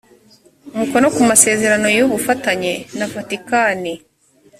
umukono 0.73 1.07
ku 1.15 1.21
masezerano 1.31 1.87
y 1.97 2.03
ubufatanye 2.05 2.73
na 2.97 3.05
vatikani 3.13 3.93